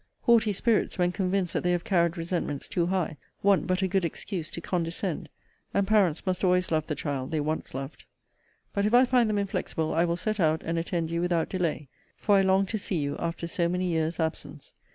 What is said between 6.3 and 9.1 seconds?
always love the child they once loved. But if I